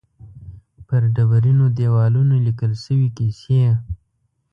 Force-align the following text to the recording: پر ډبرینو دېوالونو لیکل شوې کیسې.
پر 0.87 1.01
ډبرینو 1.15 1.65
دېوالونو 1.77 2.35
لیکل 2.45 2.71
شوې 2.83 3.09
کیسې. 3.17 3.61